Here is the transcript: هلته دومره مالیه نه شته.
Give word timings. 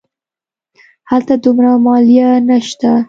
هلته 1.09 1.33
دومره 1.43 1.71
مالیه 1.85 2.29
نه 2.47 2.57
شته. 2.67 2.91